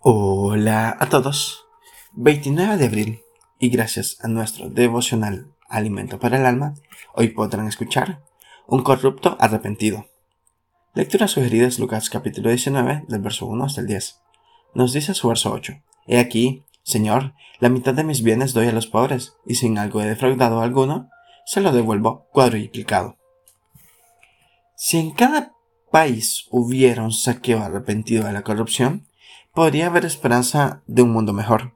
[0.00, 1.66] Hola a todos.
[2.12, 3.20] 29 de abril
[3.58, 6.74] y gracias a nuestro devocional Alimento para el Alma,
[7.14, 8.22] hoy podrán escuchar
[8.68, 10.06] Un corrupto arrepentido.
[10.94, 14.20] Lectura sugerida es Lucas capítulo 19 del verso 1 hasta el 10.
[14.74, 15.82] Nos dice su verso 8.
[16.06, 20.00] He aquí, Señor, la mitad de mis bienes doy a los pobres, y sin algo
[20.00, 21.10] he defraudado alguno,
[21.44, 23.16] se lo devuelvo cuadruplicado.
[24.76, 25.54] Si en cada
[25.90, 29.07] país hubiera un saqueo arrepentido de la corrupción,
[29.54, 31.72] podría haber esperanza de un mundo mejor.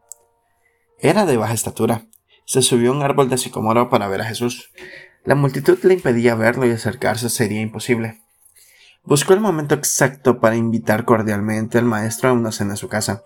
[0.98, 2.06] Era de baja estatura.
[2.44, 4.70] Se subió a un árbol de sicomoro para ver a Jesús.
[5.24, 8.22] La multitud le impedía verlo y acercarse sería imposible.
[9.04, 13.22] Buscó el momento exacto para invitar cordialmente al maestro a una cena en su casa.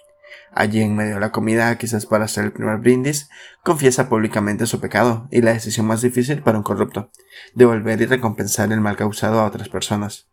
[0.53, 3.29] Allí en medio de la comida, quizás para hacer el primer brindis,
[3.63, 7.11] confiesa públicamente su pecado y la decisión más difícil para un corrupto,
[7.55, 10.29] devolver y recompensar el mal causado a otras personas.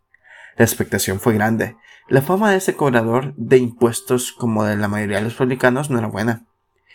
[0.56, 1.76] La expectación fue grande.
[2.08, 5.98] La fama de ese cobrador de impuestos como de la mayoría de los publicanos no
[5.98, 6.46] era buena.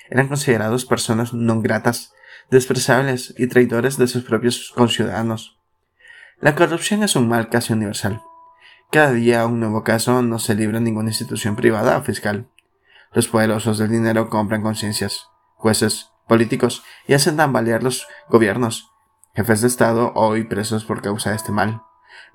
[0.09, 2.14] Eran considerados personas no gratas,
[2.50, 5.59] despreciables y traidores de sus propios conciudadanos.
[6.39, 8.22] La corrupción es un mal casi universal.
[8.92, 12.50] Cada día un nuevo caso no se libra ninguna institución privada o fiscal.
[13.14, 18.91] Los poderosos del dinero compran conciencias, jueces, políticos y hacen tambalear los gobiernos,
[19.36, 21.81] jefes de Estado hoy presos por causa de este mal.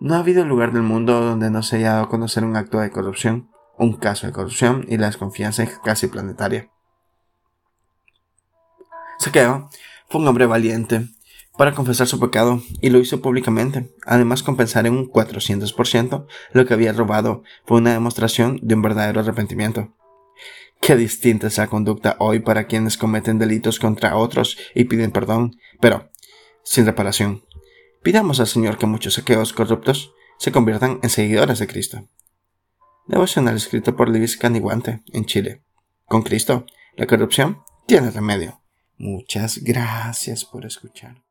[0.00, 2.80] No ha habido lugar del mundo donde no se haya dado a conocer un acto
[2.80, 6.70] de corrupción, un caso de corrupción y la desconfianza casi planetaria.
[9.18, 9.70] Saqueo
[10.08, 11.08] fue un hombre valiente
[11.56, 13.94] para confesar su pecado y lo hizo públicamente.
[14.06, 19.20] Además, compensar en un 400% lo que había robado fue una demostración de un verdadero
[19.20, 19.94] arrepentimiento.
[20.80, 25.56] Qué distinta es la conducta hoy para quienes cometen delitos contra otros y piden perdón,
[25.80, 26.10] pero
[26.62, 27.42] sin reparación.
[28.04, 32.06] Pidamos al Señor que muchos saqueos corruptos se conviertan en seguidores de Cristo.
[33.06, 35.64] Devocional escrito por Luis Caniguante, en Chile.
[36.04, 36.66] Con Cristo,
[36.98, 38.60] la corrupción tiene remedio.
[38.98, 41.22] Muchas gracias por escuchar.